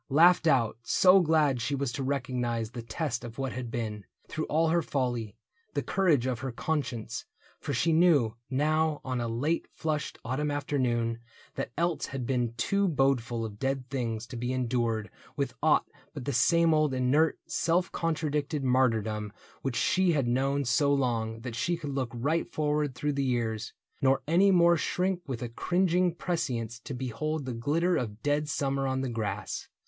[0.09, 4.45] Laughed out, so glad she was to recognize The test of what had been, through
[4.45, 5.37] all her folly.
[5.75, 7.25] The courage of her conscience;
[7.59, 11.19] for she knew, Now on a late flushed autumn afternoon
[11.53, 16.25] That else had been too bodeful of dead things To be endured with aught but
[16.25, 19.31] the same old Inert, self contradicted martyrdom
[19.61, 23.73] Which she had known so long, that she could look Right forward through the years,
[24.01, 28.87] nor any more Shrink with a cringing prescience to behold The glitter of dead summer
[28.87, 29.67] on the grass.